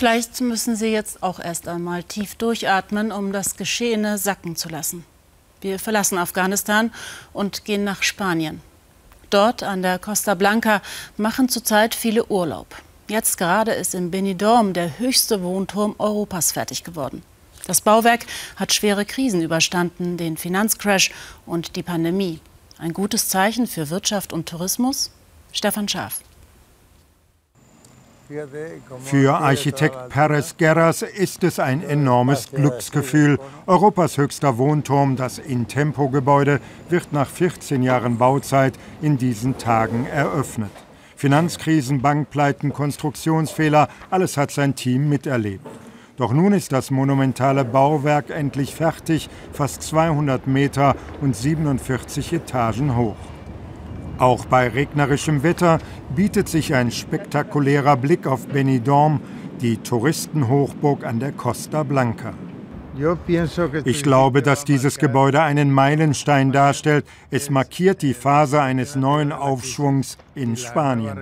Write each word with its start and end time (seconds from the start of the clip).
Vielleicht 0.00 0.40
müssen 0.40 0.76
Sie 0.76 0.86
jetzt 0.86 1.22
auch 1.22 1.38
erst 1.40 1.68
einmal 1.68 2.02
tief 2.02 2.34
durchatmen, 2.34 3.12
um 3.12 3.32
das 3.32 3.58
Geschehene 3.58 4.16
sacken 4.16 4.56
zu 4.56 4.70
lassen. 4.70 5.04
Wir 5.60 5.78
verlassen 5.78 6.16
Afghanistan 6.16 6.90
und 7.34 7.66
gehen 7.66 7.84
nach 7.84 8.02
Spanien. 8.02 8.62
Dort 9.28 9.62
an 9.62 9.82
der 9.82 9.98
Costa 9.98 10.34
Blanca 10.34 10.80
machen 11.18 11.50
zurzeit 11.50 11.94
viele 11.94 12.24
Urlaub. 12.24 12.76
Jetzt 13.08 13.36
gerade 13.36 13.72
ist 13.72 13.94
in 13.94 14.10
Benidorm 14.10 14.72
der 14.72 14.98
höchste 14.98 15.42
Wohnturm 15.42 15.96
Europas 15.98 16.52
fertig 16.52 16.82
geworden. 16.82 17.22
Das 17.66 17.82
Bauwerk 17.82 18.24
hat 18.56 18.72
schwere 18.72 19.04
Krisen 19.04 19.42
überstanden, 19.42 20.16
den 20.16 20.38
Finanzcrash 20.38 21.10
und 21.44 21.76
die 21.76 21.82
Pandemie. 21.82 22.40
Ein 22.78 22.94
gutes 22.94 23.28
Zeichen 23.28 23.66
für 23.66 23.90
Wirtschaft 23.90 24.32
und 24.32 24.48
Tourismus? 24.48 25.10
Stefan 25.52 25.88
Schaaf. 25.88 26.22
Für 29.00 29.38
Architekt 29.38 30.08
Perez 30.08 30.56
Guerras 30.56 31.02
ist 31.02 31.42
es 31.42 31.58
ein 31.58 31.82
enormes 31.82 32.50
Glücksgefühl. 32.52 33.38
Europas 33.66 34.18
höchster 34.18 34.56
Wohnturm, 34.56 35.16
das 35.16 35.38
Intempo-Gebäude, 35.38 36.60
wird 36.88 37.12
nach 37.12 37.28
14 37.28 37.82
Jahren 37.82 38.18
Bauzeit 38.18 38.78
in 39.02 39.18
diesen 39.18 39.58
Tagen 39.58 40.06
eröffnet. 40.06 40.70
Finanzkrisen, 41.16 42.02
Bankpleiten, 42.02 42.72
Konstruktionsfehler, 42.72 43.88
alles 44.10 44.36
hat 44.36 44.52
sein 44.52 44.76
Team 44.76 45.08
miterlebt. 45.08 45.66
Doch 46.16 46.32
nun 46.32 46.52
ist 46.52 46.70
das 46.70 46.92
monumentale 46.92 47.64
Bauwerk 47.64 48.30
endlich 48.30 48.74
fertig, 48.76 49.28
fast 49.52 49.82
200 49.82 50.46
Meter 50.46 50.94
und 51.20 51.34
47 51.34 52.32
Etagen 52.32 52.96
hoch. 52.96 53.16
Auch 54.20 54.44
bei 54.44 54.68
regnerischem 54.68 55.42
Wetter 55.42 55.78
bietet 56.14 56.46
sich 56.46 56.74
ein 56.74 56.90
spektakulärer 56.90 57.96
Blick 57.96 58.26
auf 58.26 58.46
Benidorm, 58.48 59.22
die 59.62 59.78
Touristenhochburg 59.78 61.06
an 61.06 61.20
der 61.20 61.32
Costa 61.32 61.84
Blanca. 61.84 62.34
Ich 63.84 64.02
glaube, 64.02 64.42
dass 64.42 64.66
dieses 64.66 64.98
Gebäude 64.98 65.40
einen 65.40 65.72
Meilenstein 65.72 66.52
darstellt. 66.52 67.06
Es 67.30 67.48
markiert 67.48 68.02
die 68.02 68.12
Phase 68.12 68.60
eines 68.60 68.94
neuen 68.94 69.32
Aufschwungs 69.32 70.18
in 70.34 70.54
Spanien. 70.54 71.16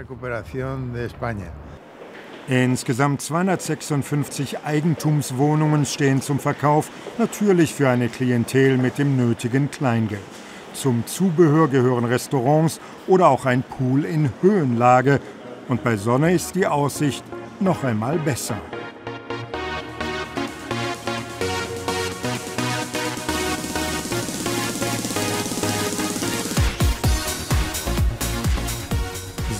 Insgesamt 2.48 3.20
256 3.20 4.64
Eigentumswohnungen 4.64 5.86
stehen 5.86 6.20
zum 6.20 6.40
Verkauf, 6.40 6.90
natürlich 7.16 7.74
für 7.74 7.88
eine 7.88 8.08
Klientel 8.08 8.76
mit 8.76 8.98
dem 8.98 9.16
nötigen 9.16 9.70
Kleingeld. 9.70 10.47
Zum 10.74 11.04
Zubehör 11.06 11.68
gehören 11.68 12.04
Restaurants 12.04 12.80
oder 13.06 13.28
auch 13.28 13.46
ein 13.46 13.62
Pool 13.62 14.04
in 14.04 14.30
Höhenlage. 14.42 15.20
Und 15.68 15.84
bei 15.84 15.96
Sonne 15.96 16.32
ist 16.32 16.54
die 16.54 16.66
Aussicht 16.66 17.24
noch 17.60 17.84
einmal 17.84 18.18
besser. 18.18 18.56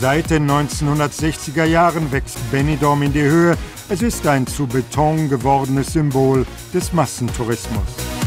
Seit 0.00 0.30
den 0.30 0.48
1960er 0.48 1.64
Jahren 1.64 2.12
wächst 2.12 2.38
Benidorm 2.52 3.02
in 3.02 3.12
die 3.12 3.22
Höhe. 3.22 3.56
Es 3.88 4.00
ist 4.00 4.24
ein 4.28 4.46
zu 4.46 4.68
Beton 4.68 5.28
gewordenes 5.28 5.92
Symbol 5.92 6.46
des 6.72 6.92
Massentourismus. 6.92 8.17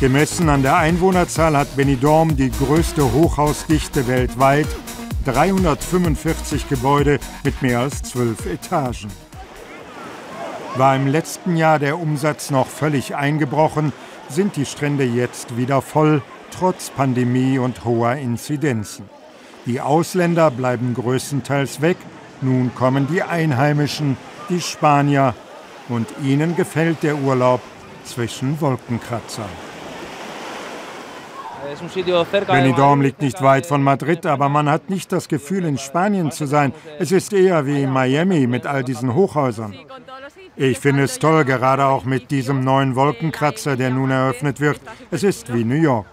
Gemessen 0.00 0.48
an 0.48 0.62
der 0.62 0.78
Einwohnerzahl 0.78 1.54
hat 1.54 1.76
Benidorm 1.76 2.34
die 2.34 2.50
größte 2.50 3.12
Hochhausdichte 3.12 4.08
weltweit, 4.08 4.66
345 5.26 6.70
Gebäude 6.70 7.20
mit 7.44 7.60
mehr 7.60 7.80
als 7.80 8.02
zwölf 8.04 8.46
Etagen. 8.46 9.10
War 10.76 10.96
im 10.96 11.06
letzten 11.06 11.54
Jahr 11.58 11.78
der 11.78 11.98
Umsatz 11.98 12.50
noch 12.50 12.66
völlig 12.66 13.14
eingebrochen, 13.14 13.92
sind 14.30 14.56
die 14.56 14.64
Strände 14.64 15.04
jetzt 15.04 15.58
wieder 15.58 15.82
voll, 15.82 16.22
trotz 16.50 16.88
Pandemie 16.88 17.58
und 17.58 17.84
hoher 17.84 18.14
Inzidenzen. 18.14 19.04
Die 19.66 19.82
Ausländer 19.82 20.50
bleiben 20.50 20.94
größtenteils 20.94 21.82
weg, 21.82 21.98
nun 22.40 22.74
kommen 22.74 23.06
die 23.06 23.22
Einheimischen, 23.22 24.16
die 24.48 24.62
Spanier, 24.62 25.34
und 25.90 26.08
ihnen 26.24 26.56
gefällt 26.56 27.02
der 27.02 27.18
Urlaub 27.18 27.60
zwischen 28.06 28.58
Wolkenkratzern. 28.62 29.69
Benidorm 32.46 33.00
liegt 33.00 33.22
nicht 33.22 33.42
weit 33.42 33.66
von 33.66 33.82
Madrid, 33.82 34.26
aber 34.26 34.48
man 34.48 34.68
hat 34.68 34.90
nicht 34.90 35.12
das 35.12 35.28
Gefühl, 35.28 35.64
in 35.64 35.78
Spanien 35.78 36.30
zu 36.30 36.46
sein. 36.46 36.72
Es 36.98 37.12
ist 37.12 37.32
eher 37.32 37.66
wie 37.66 37.86
Miami 37.86 38.46
mit 38.46 38.66
all 38.66 38.82
diesen 38.82 39.14
Hochhäusern. 39.14 39.74
Ich 40.56 40.78
finde 40.78 41.04
es 41.04 41.18
toll, 41.18 41.44
gerade 41.44 41.84
auch 41.86 42.04
mit 42.04 42.30
diesem 42.30 42.64
neuen 42.64 42.96
Wolkenkratzer, 42.96 43.76
der 43.76 43.90
nun 43.90 44.10
eröffnet 44.10 44.60
wird. 44.60 44.80
Es 45.10 45.22
ist 45.22 45.52
wie 45.52 45.64
New 45.64 45.80
York. 45.80 46.06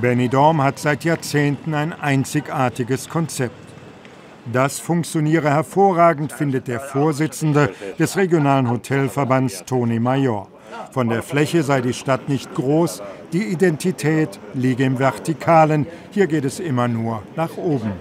Benidorm 0.00 0.62
hat 0.62 0.78
seit 0.78 1.04
Jahrzehnten 1.04 1.74
ein 1.74 1.92
einzigartiges 1.92 3.08
Konzept. 3.08 3.68
Das 4.52 4.78
funktioniere 4.78 5.50
hervorragend, 5.50 6.32
findet 6.32 6.68
der 6.68 6.80
Vorsitzende 6.80 7.74
des 7.98 8.16
regionalen 8.16 8.70
Hotelverbands 8.70 9.64
Toni 9.66 9.98
Major. 9.98 10.48
Von 10.90 11.08
der 11.08 11.22
Fläche 11.22 11.62
sei 11.62 11.80
die 11.80 11.92
Stadt 11.92 12.28
nicht 12.28 12.54
groß, 12.54 13.02
die 13.32 13.44
Identität 13.44 14.38
liege 14.54 14.84
im 14.84 14.98
Vertikalen, 14.98 15.86
hier 16.10 16.26
geht 16.26 16.44
es 16.44 16.60
immer 16.60 16.88
nur 16.88 17.22
nach 17.36 17.56
oben. 17.56 17.92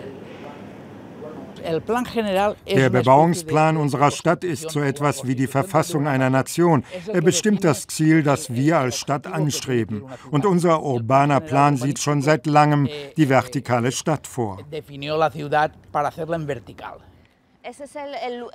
Der 2.67 2.89
Bebauungsplan 2.89 3.77
unserer 3.77 4.11
Stadt 4.11 4.43
ist 4.43 4.69
so 4.69 4.79
etwas 4.79 5.27
wie 5.27 5.35
die 5.35 5.47
Verfassung 5.47 6.07
einer 6.07 6.29
Nation. 6.29 6.83
Er 7.11 7.21
bestimmt 7.21 7.63
das 7.63 7.87
Ziel, 7.87 8.23
das 8.23 8.53
wir 8.53 8.77
als 8.77 8.97
Stadt 8.97 9.27
anstreben. 9.27 10.03
Und 10.31 10.45
unser 10.45 10.81
urbaner 10.81 11.41
Plan 11.41 11.75
sieht 11.75 11.99
schon 11.99 12.21
seit 12.21 12.45
langem 12.45 12.87
die 13.17 13.27
vertikale 13.27 13.91
Stadt 13.91 14.27
vor. 14.27 14.59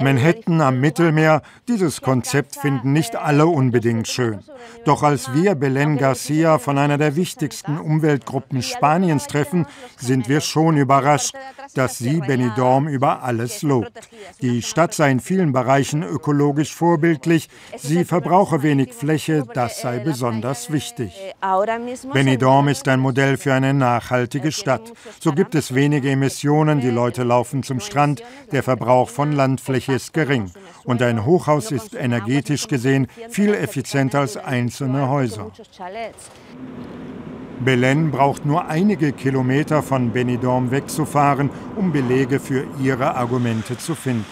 Manhattan 0.00 0.60
am 0.60 0.80
Mittelmeer, 0.80 1.42
dieses 1.68 2.00
Konzept 2.00 2.56
finden 2.56 2.92
nicht 2.92 3.14
alle 3.14 3.46
unbedingt 3.46 4.08
schön. 4.08 4.40
Doch 4.84 5.02
als 5.02 5.34
wir 5.34 5.54
Belen 5.54 5.98
Garcia 5.98 6.58
von 6.58 6.78
einer 6.78 6.96
der 6.96 7.14
wichtigsten 7.14 7.78
Umweltgruppen 7.78 8.62
Spaniens 8.62 9.26
treffen, 9.26 9.66
sind 9.98 10.28
wir 10.28 10.40
schon 10.40 10.76
überrascht, 10.76 11.34
dass 11.74 11.98
sie 11.98 12.20
Benidorm 12.20 12.88
über 12.88 13.22
alles 13.22 13.62
lobt. 13.62 13.92
Die 14.40 14.62
Stadt 14.62 14.94
sei 14.94 15.10
in 15.10 15.20
vielen 15.20 15.52
Bereichen 15.52 16.02
ökologisch 16.02 16.74
vorbildlich, 16.74 17.48
sie 17.76 18.04
verbrauche 18.04 18.62
wenig 18.62 18.94
Fläche, 18.94 19.44
das 19.52 19.80
sei 19.80 19.98
besonders 19.98 20.72
wichtig. 20.72 21.12
Benidorm 22.12 22.68
ist 22.68 22.88
ein 22.88 23.00
Modell 23.00 23.36
für 23.36 23.52
eine 23.52 23.74
nachhaltige 23.74 24.52
Stadt. 24.52 24.92
So 25.20 25.32
gibt 25.32 25.54
es 25.54 25.74
wenige 25.74 26.10
Emissionen, 26.10 26.80
die 26.80 26.90
Leute 26.90 27.24
laufen 27.24 27.62
zum 27.62 27.80
Strand, 27.80 28.22
der 28.52 28.62
Verbrauch 28.62 29.01
Verbrauch 29.02 29.08
von 29.08 29.32
Landfläche 29.32 29.94
ist 29.94 30.12
gering 30.12 30.50
und 30.84 31.02
ein 31.02 31.24
Hochhaus 31.24 31.72
ist 31.72 31.94
energetisch 31.94 32.68
gesehen 32.68 33.08
viel 33.30 33.52
effizienter 33.52 34.20
als 34.20 34.36
einzelne 34.36 35.08
Häuser. 35.08 35.50
Belen 37.60 38.10
braucht 38.12 38.46
nur 38.46 38.66
einige 38.66 39.12
Kilometer 39.12 39.82
von 39.82 40.12
Benidorm 40.12 40.70
wegzufahren, 40.70 41.50
um 41.74 41.90
Belege 41.90 42.38
für 42.38 42.64
ihre 42.80 43.16
Argumente 43.16 43.76
zu 43.76 43.96
finden. 43.96 44.24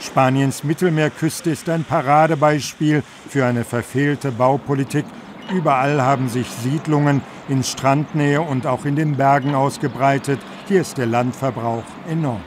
Spaniens 0.00 0.64
Mittelmeerküste 0.64 1.50
ist 1.50 1.68
ein 1.68 1.84
Paradebeispiel 1.84 3.02
für 3.28 3.44
eine 3.44 3.64
verfehlte 3.64 4.30
Baupolitik. 4.32 5.04
Überall 5.52 6.00
haben 6.00 6.28
sich 6.28 6.46
Siedlungen 6.48 7.20
in 7.48 7.62
Strandnähe 7.62 8.40
und 8.40 8.66
auch 8.66 8.84
in 8.86 8.96
den 8.96 9.16
Bergen 9.16 9.54
ausgebreitet. 9.54 10.40
Hier 10.66 10.80
ist 10.80 10.96
der 10.96 11.06
Landverbrauch 11.06 11.84
enorm. 12.08 12.42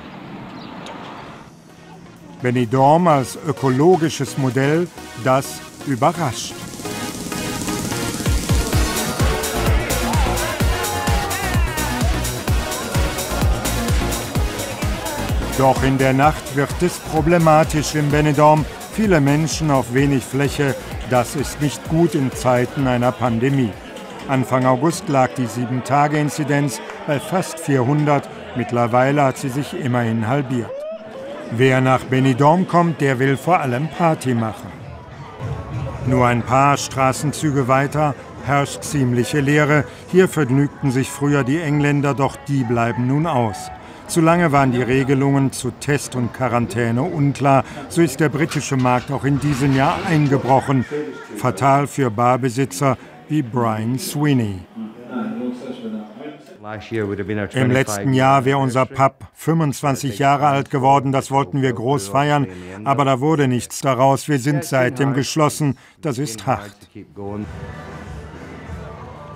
Benidorm 2.42 3.08
als 3.08 3.38
ökologisches 3.48 4.38
Modell, 4.38 4.88
das 5.24 5.60
überrascht. 5.86 6.54
Doch 15.58 15.84
in 15.84 16.00
der 16.00 16.14
Nacht 16.14 16.56
wird 16.56 16.82
es 16.82 16.98
problematisch 16.98 17.94
in 17.94 18.10
Benidorm. 18.10 18.66
Viele 18.94 19.22
Menschen 19.22 19.70
auf 19.70 19.94
wenig 19.94 20.24
Fläche, 20.24 20.76
das 21.12 21.36
ist 21.36 21.62
nicht 21.62 21.88
gut 21.90 22.16
in 22.16 22.32
Zeiten 22.32 22.88
einer 22.88 23.12
Pandemie. 23.12 23.72
Anfang 24.28 24.66
August 24.66 25.08
lag 25.10 25.30
die 25.36 25.46
7-Tage-Inzidenz 25.46 26.80
bei 27.06 27.20
fast 27.20 27.60
400. 27.60 28.28
Mittlerweile 28.56 29.24
hat 29.24 29.38
sie 29.38 29.50
sich 29.50 29.74
immerhin 29.74 30.28
halbiert. 30.28 30.81
Wer 31.51 31.81
nach 31.81 32.06
Benidorm 32.06 32.68
kommt, 32.68 33.01
der 33.01 33.19
will 33.19 33.36
vor 33.36 33.59
allem 33.59 33.89
Party 33.89 34.33
machen. 34.33 34.71
Nur 36.07 36.25
ein 36.25 36.44
paar 36.44 36.77
Straßenzüge 36.77 37.68
weiter 37.68 38.15
herrscht 38.45 38.83
ziemliche 38.83 39.42
Leere. 39.42 39.83
Hier 40.12 40.27
vergnügten 40.27 40.92
sich 40.92 41.09
früher 41.09 41.44
die 41.44 41.59
Engländer, 41.59 42.13
doch 42.13 42.38
die 42.48 42.63
bleiben 42.63 43.06
nun 43.07 43.27
aus. 43.27 43.69
Zu 44.07 44.21
lange 44.21 44.51
waren 44.51 44.71
die 44.71 44.81
Regelungen 44.81 45.51
zu 45.51 45.71
Test 45.71 46.15
und 46.15 46.33
Quarantäne 46.33 47.01
unklar. 47.01 47.63
So 47.89 48.01
ist 48.01 48.19
der 48.19 48.30
britische 48.30 48.77
Markt 48.77 49.12
auch 49.12 49.25
in 49.25 49.39
diesem 49.39 49.75
Jahr 49.75 49.98
eingebrochen. 50.09 50.86
Fatal 51.38 51.86
für 51.86 52.09
Barbesitzer 52.09 52.98
wie 53.30 53.42
Brian 53.42 54.00
Sweeney. 54.00 54.59
Im 57.54 57.72
letzten 57.72 58.14
Jahr 58.14 58.46
wäre 58.46 58.58
unser 58.58 58.86
Pub 58.86 59.28
25 59.34 60.20
Jahre 60.20 60.48
alt 60.48 60.70
geworden, 60.70 61.12
das 61.12 61.32
wollten 61.32 61.62
wir 61.62 61.74
groß 61.74 62.10
feiern, 62.10 62.48
aber 62.84 63.06
da 63.06 63.20
wurde 63.20 63.48
nichts 63.48 63.82
daraus. 63.82 64.28
Wir 64.28 64.40
sind 64.40 64.64
seitdem 64.64 65.14
geschlossen, 65.14 65.78
das 66.02 66.18
ist 66.18 66.46
hart. 66.46 66.76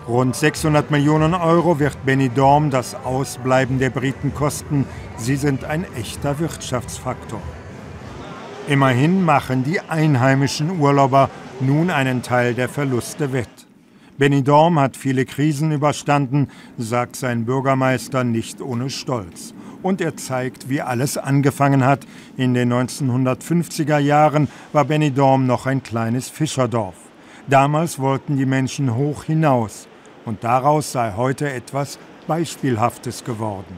Rund 0.08 0.36
600 0.36 0.92
Millionen 0.92 1.34
Euro 1.34 1.80
wird 1.80 2.06
Benidorm 2.06 2.70
das 2.70 2.94
Ausbleiben 2.94 3.80
der 3.80 3.90
Briten 3.90 4.36
kosten. 4.36 4.86
Sie 5.18 5.36
sind 5.36 5.64
ein 5.64 5.84
echter 5.96 6.38
Wirtschaftsfaktor. 6.38 7.42
Immerhin 8.68 9.24
machen 9.24 9.64
die 9.64 9.80
einheimischen 9.80 10.80
Urlauber 10.80 11.30
nun 11.60 11.90
einen 11.90 12.22
Teil 12.22 12.54
der 12.54 12.70
Verluste 12.70 13.34
wett. 13.34 13.66
Benidorm 14.18 14.80
hat 14.80 14.96
viele 14.96 15.26
Krisen 15.26 15.74
überstanden, 15.74 16.48
sagt 16.78 17.18
sein 17.18 17.44
Bürgermeister 17.44 18.24
nicht 18.24 18.62
ohne 18.62 18.90
Stolz. 18.90 19.54
Und 19.84 20.00
er 20.00 20.16
zeigt, 20.16 20.70
wie 20.70 20.82
alles 20.82 21.18
angefangen 21.18 21.84
hat. 21.84 22.08
In 22.38 22.54
den 22.54 22.72
1950er 22.72 24.00
Jahren 24.00 24.48
war 24.72 24.86
Benidorm 24.86 25.46
noch 25.46 25.66
ein 25.66 25.84
kleines 25.84 26.30
Fischerdorf. 26.30 26.96
Damals 27.48 28.00
wollten 28.00 28.38
die 28.38 28.46
Menschen 28.46 28.96
hoch 28.96 29.26
hinaus. 29.26 29.90
Und 30.24 30.46
daraus 30.46 30.94
sei 30.94 31.14
heute 31.18 31.52
etwas 31.52 32.00
Beispielhaftes 32.28 33.24
geworden. 33.24 33.78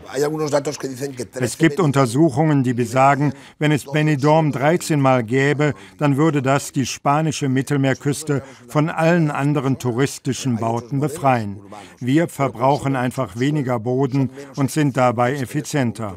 Es 1.40 1.58
gibt 1.58 1.80
Untersuchungen, 1.80 2.64
die 2.64 2.74
besagen, 2.74 3.34
wenn 3.60 3.72
es 3.72 3.86
Benidorm 3.86 4.52
13 4.52 5.00
Mal 5.00 5.24
gäbe, 5.24 5.74
dann 5.98 6.18
würde 6.18 6.42
das 6.42 6.72
die 6.72 6.86
spanische 6.86 7.50
Mittelmeerküste 7.50 8.44
von 8.68 8.90
allen 8.90 9.32
anderen 9.32 9.78
touristischen 9.80 10.58
Bauten 10.58 11.00
befreien. 11.00 11.60
Wir 12.00 12.28
verbrauchen 12.28 12.96
einfach 12.96 13.38
weniger 13.38 13.80
Boden 13.80 14.30
und 14.56 14.72
sind 14.72 14.98
dabei 14.98 15.34
effizienter. 15.36 16.16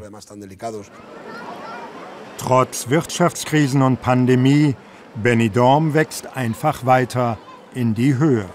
Trotz 2.39 2.89
Wirtschaftskrisen 2.89 3.83
und 3.83 4.01
Pandemie, 4.01 4.75
Benidorm 5.23 5.93
wächst 5.93 6.37
einfach 6.37 6.87
weiter 6.87 7.39
in 7.75 7.95
die 7.95 8.17
Höhe. 8.17 8.47